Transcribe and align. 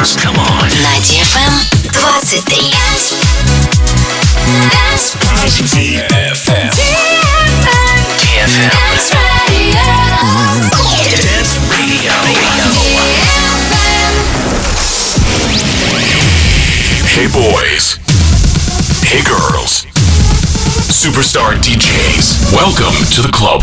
dance. 0.00 0.16
Come 0.16 0.38
on. 0.38 0.68
На 0.82 0.96
DFM 1.00 1.52
23. 1.92 2.70
DFM. 5.66 6.70
DFM. 8.18 8.70
Dance 11.16 11.54
Radio. 11.70 12.12
Hey 17.04 17.28
boys. 17.28 17.98
Hey 19.04 19.22
girls. 19.22 19.84
Superstar 20.88 21.54
DJs. 21.60 22.52
Welcome 22.52 22.96
to 23.14 23.22
the 23.22 23.32
club. 23.32 23.62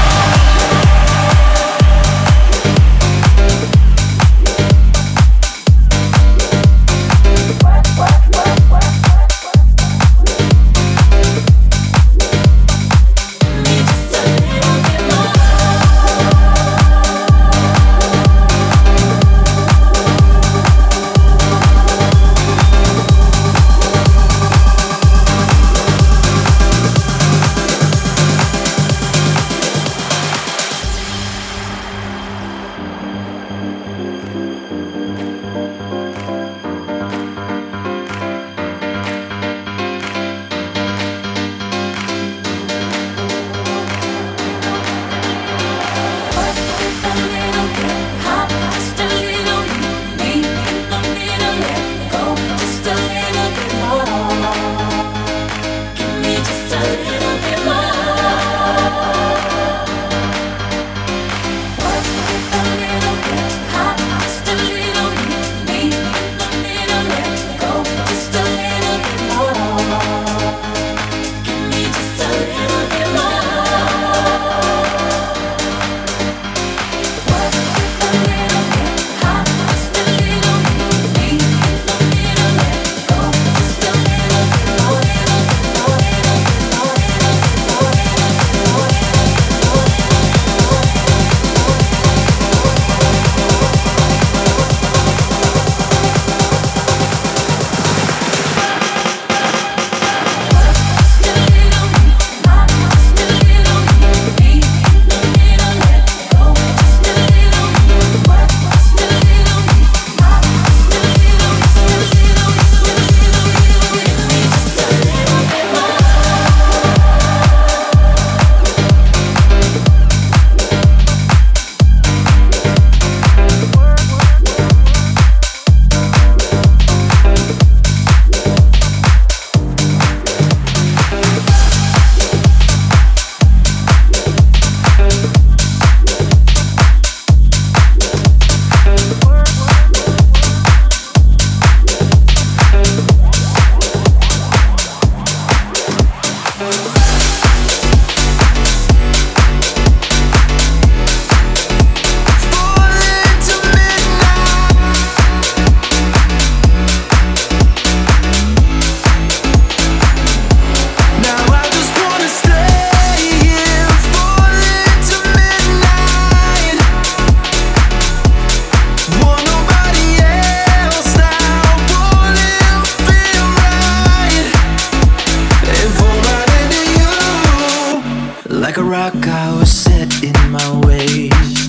Like 178.71 178.79
a 178.79 178.83
rock, 178.83 179.27
I 179.27 179.53
was 179.59 179.69
set 179.69 180.23
in 180.23 180.31
my 180.49 180.87
ways. 180.87 181.67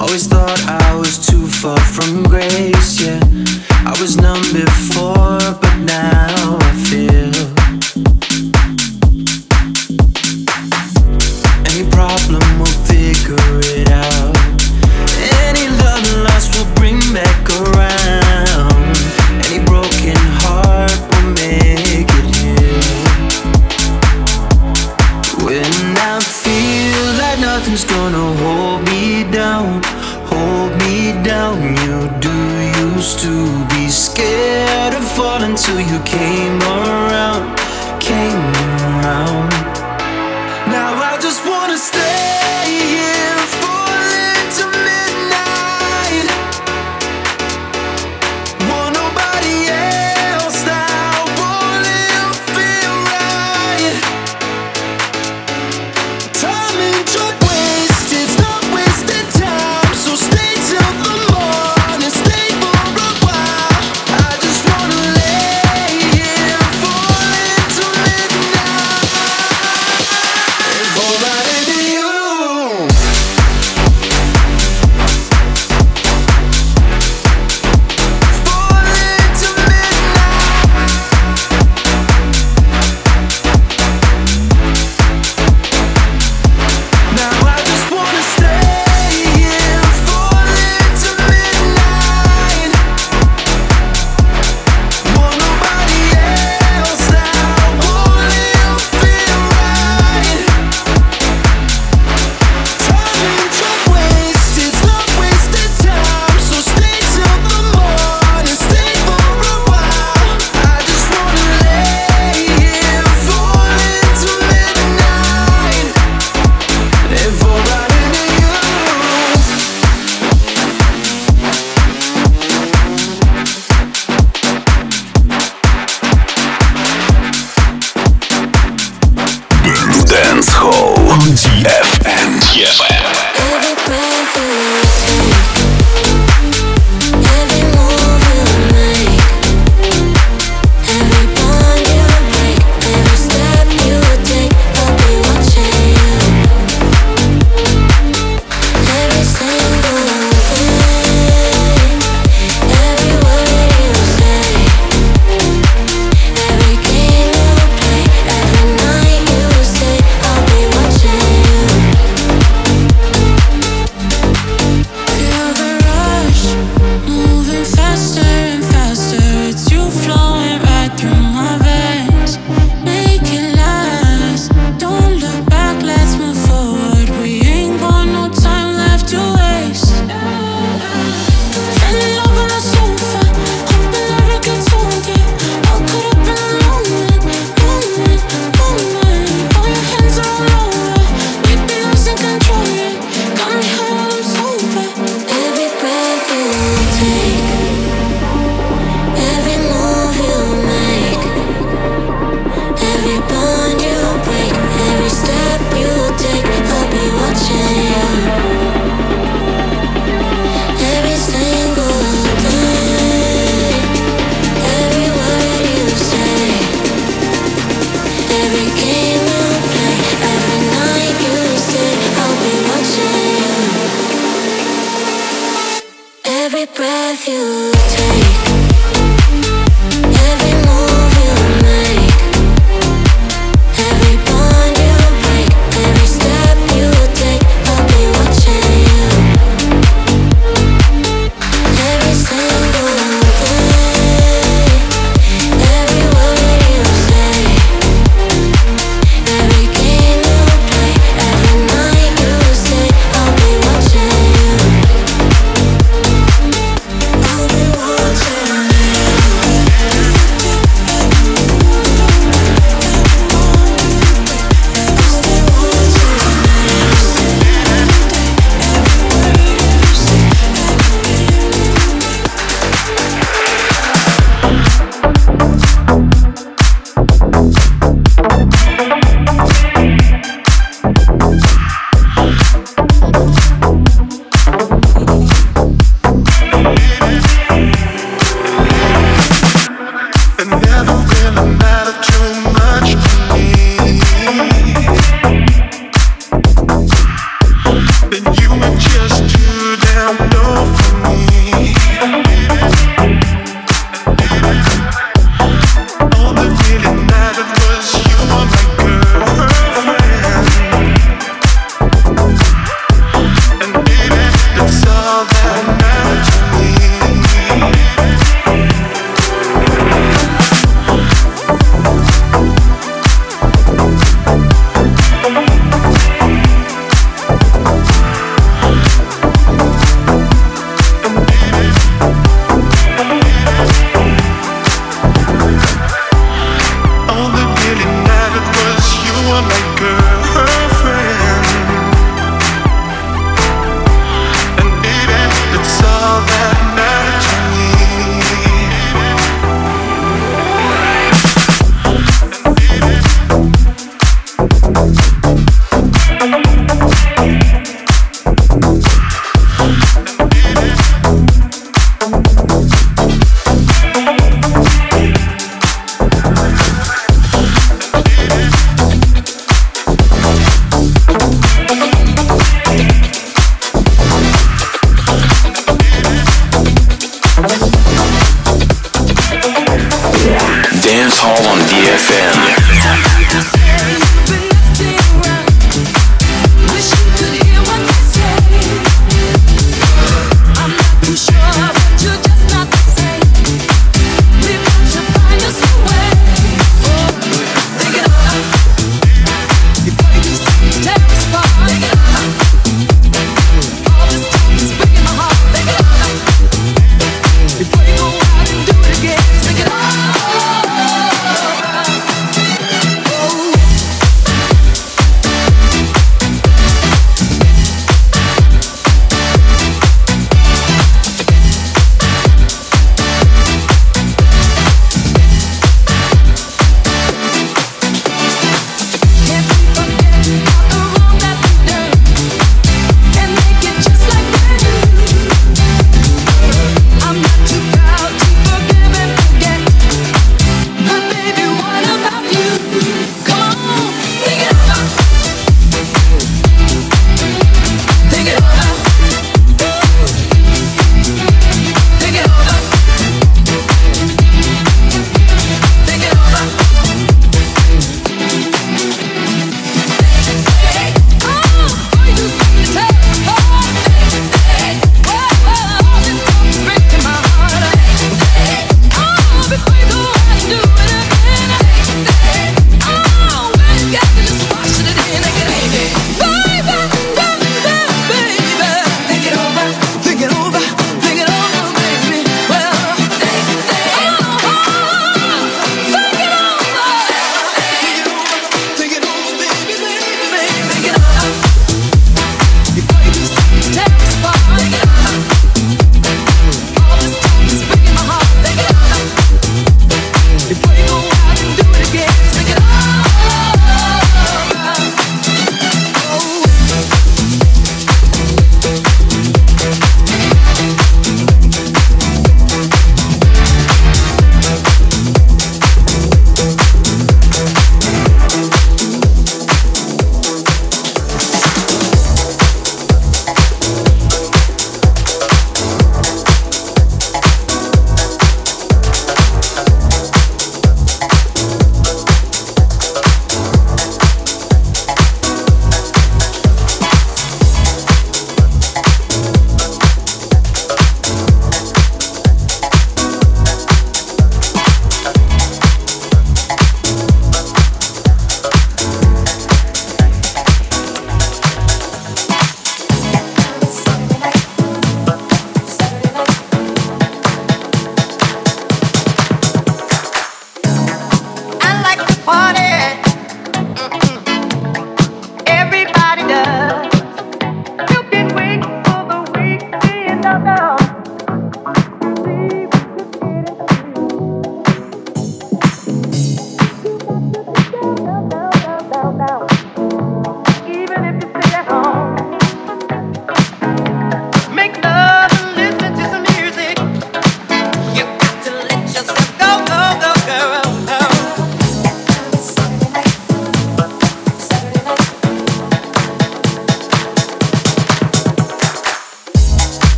Always 0.00 0.26
thought 0.26 0.60
I 0.66 0.96
was 0.96 1.24
too 1.24 1.46
far 1.46 1.78
from 1.78 2.24
grace, 2.24 3.00
yeah. 3.00 3.20
I 3.86 3.96
was 4.00 4.16
numb 4.16 4.42
before. 4.52 5.25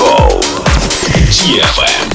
Call. 0.00 0.40
DFM. 1.28 2.09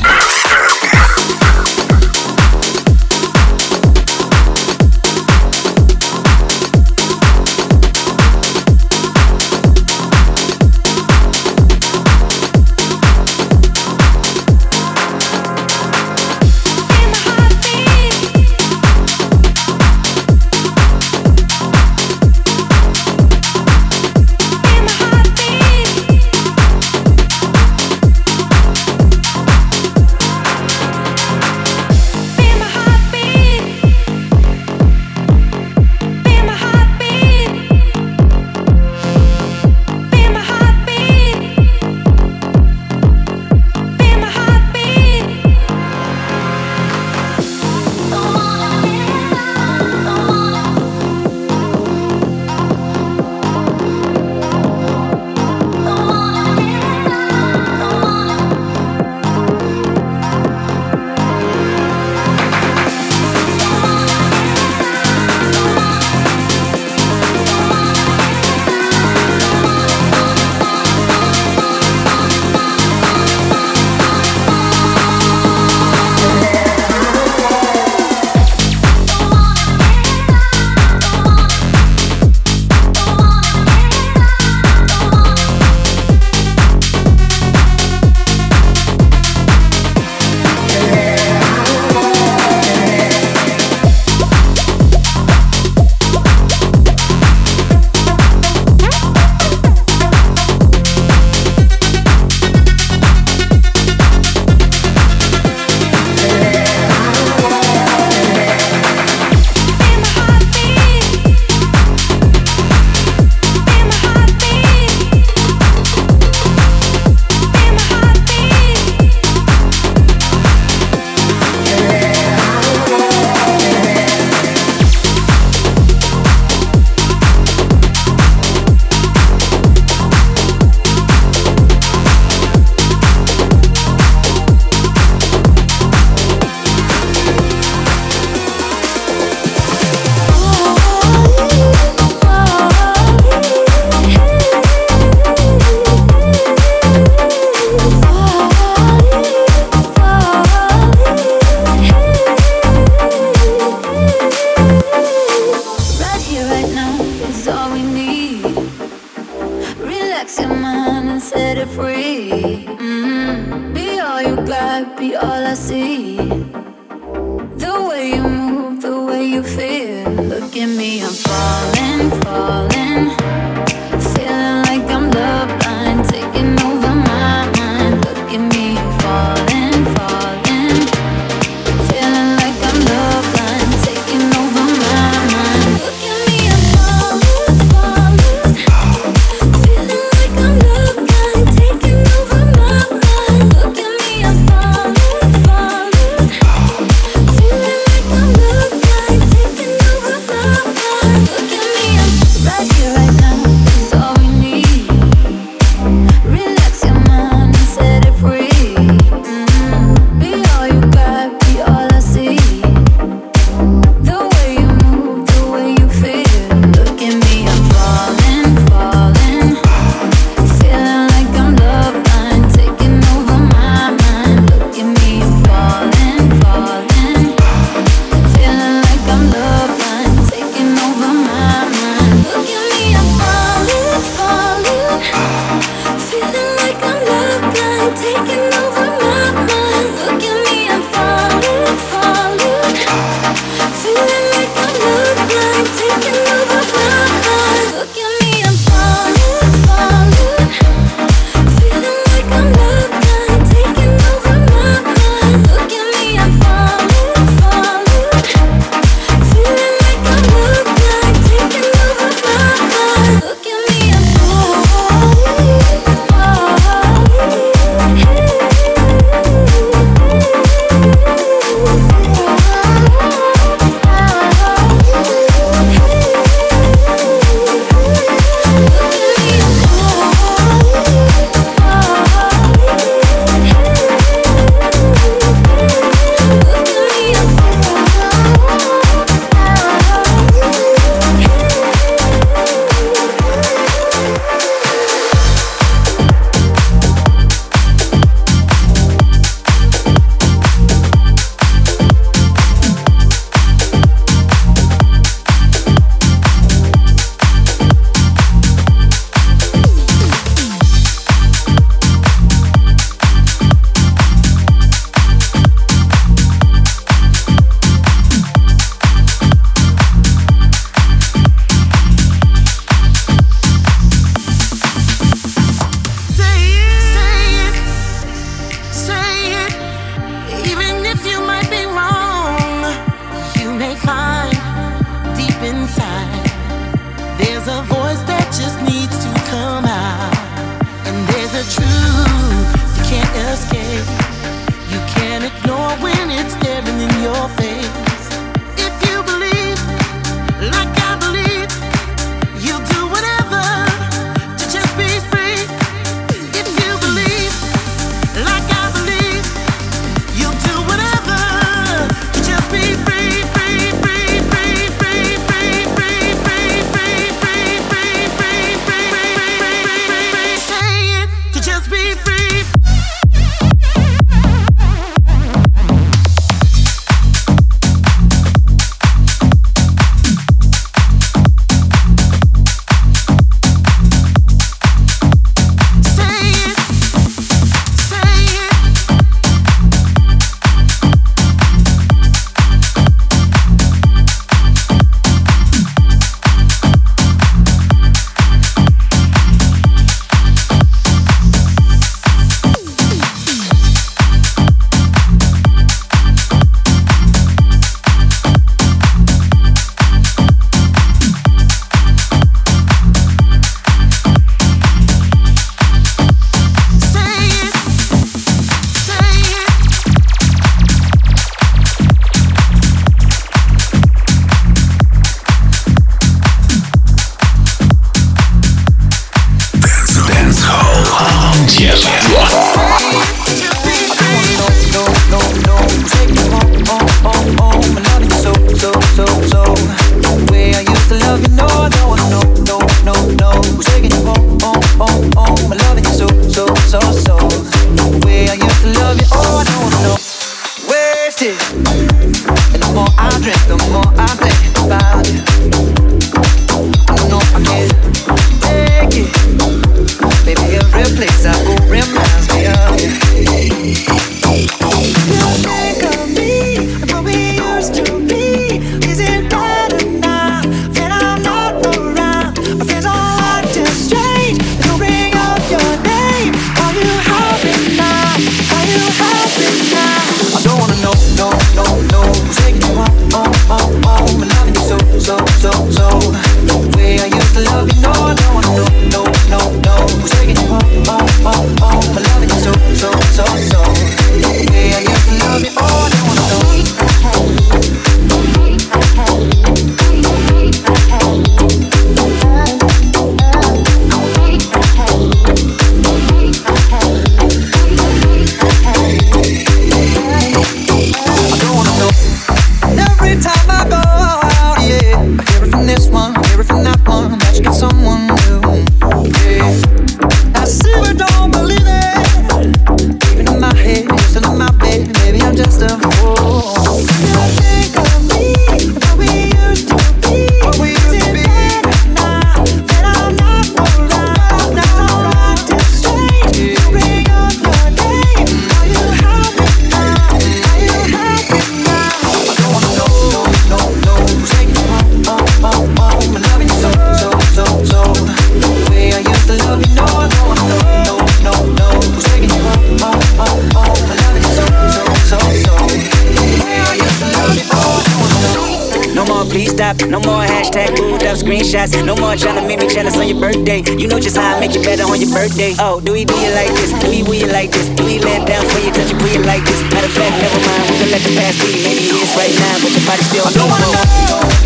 Snap. 559.73 559.89
No 559.89 559.99
more 559.99 560.21
hashtag 560.23 560.75
booed 560.75 561.03
up 561.03 561.17
screenshots. 561.17 561.73
No 561.85 561.95
more 561.95 562.15
trying 562.15 562.39
to 562.41 562.47
make 562.47 562.59
me 562.59 562.67
jealous 562.67 562.97
on 562.97 563.07
your 563.07 563.19
birthday. 563.19 563.63
You 563.77 563.87
know 563.87 563.99
just 563.99 564.17
how 564.17 564.35
I 564.35 564.39
make 564.39 564.53
you 564.53 564.61
better 564.61 564.83
on 564.83 564.99
your 565.01 565.09
birthday. 565.09 565.53
Oh, 565.59 565.79
do 565.79 565.93
we 565.93 566.05
do 566.05 566.13
you 566.13 566.31
like 566.33 566.53
this? 566.53 566.71
Do 566.81 566.89
we 566.89 567.03
will 567.03 567.15
you 567.15 567.27
like 567.27 567.51
this? 567.51 567.69
Do 567.69 567.85
we 567.85 567.99
let 567.99 568.27
down 568.27 568.45
for 568.45 568.59
you, 568.59 568.71
touch 568.71 568.91
you, 568.91 568.97
put 568.97 569.13
you 569.13 569.23
like 569.23 569.43
this? 569.43 569.61
Matter 569.73 569.87
of 569.87 569.93
fact, 569.93 570.15
never 570.21 570.39
mind. 570.45 570.63
We 570.69 570.75
can 570.77 570.89
let 570.91 571.01
the 571.01 571.13
past 571.17 571.37
be. 571.41 571.51
Maybe 571.63 571.89
it 571.89 571.97
is 571.97 572.13
right 572.13 572.35
now, 572.35 572.55
but 572.61 572.71
your 572.75 572.85
body 572.85 573.03
still. 573.09 573.25
I 573.25 573.31
don't 573.33 573.49
wanna 573.49 573.65
know, 573.65 573.73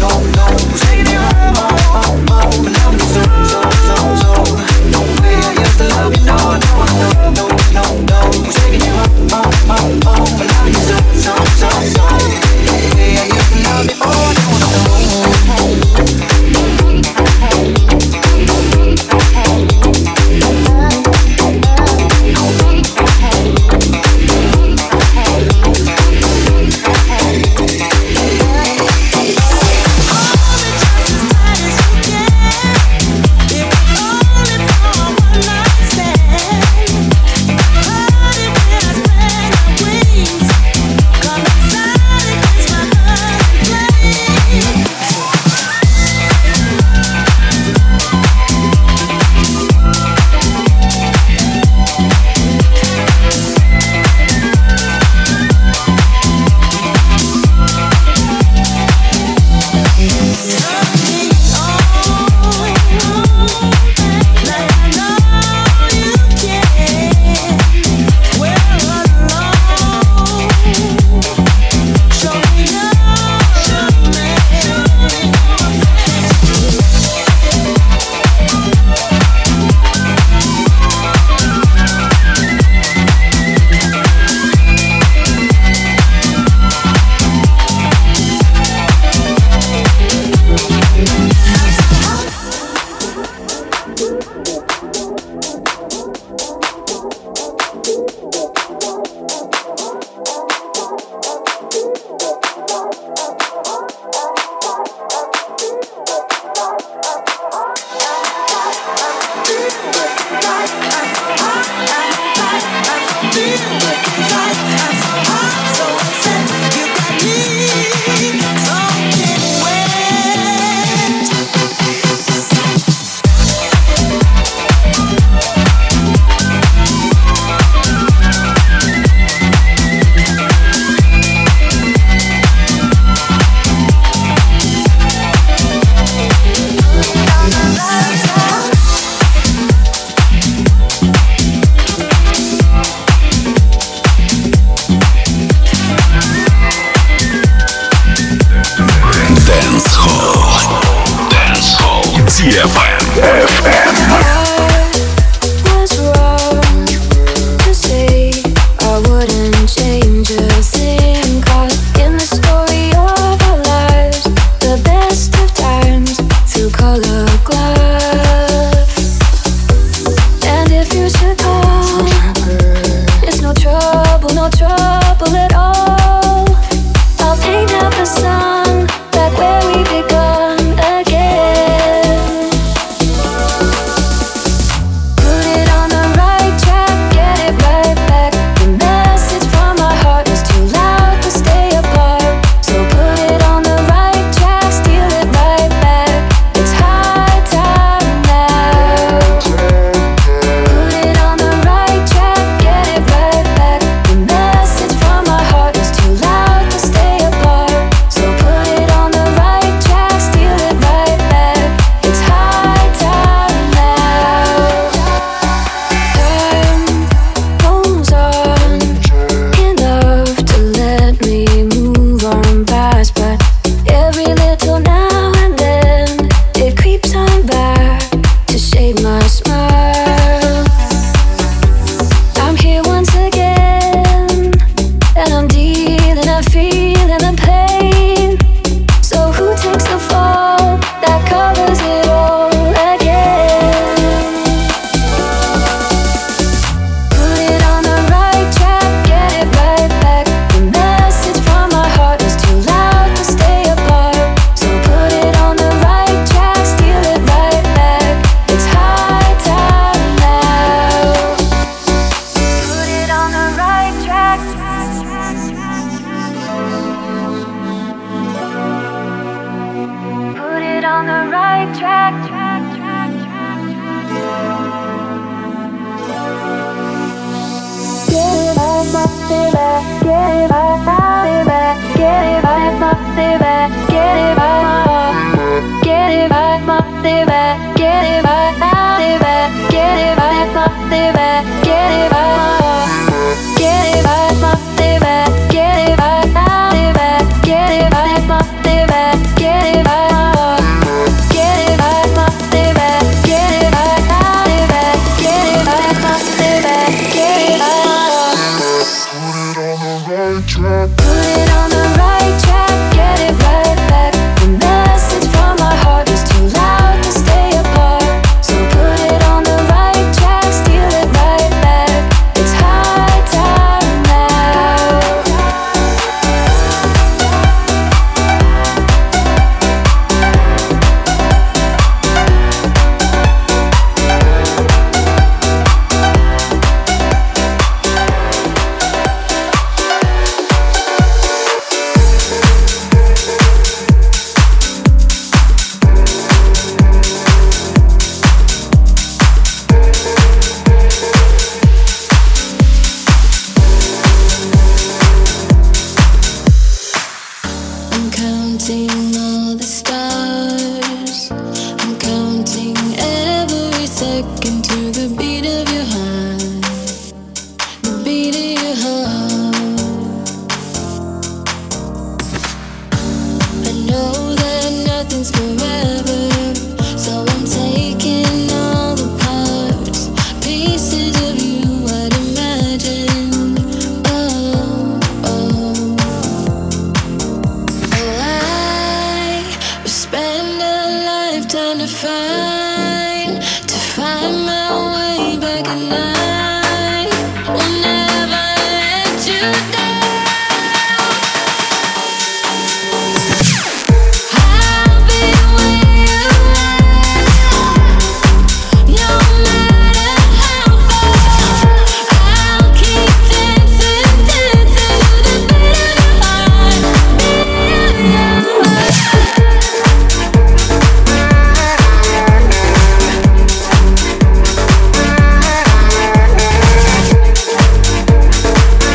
no, 0.04 0.12
no. 0.40 0.46
No? 0.80 2.42
But 2.64 2.72
now 2.72 2.92
we 2.92 3.00
so, 3.00 3.24
so, 3.44 3.60
so, 3.88 3.96
so. 4.22 4.32
No 4.94 5.29
oh, 5.62 5.90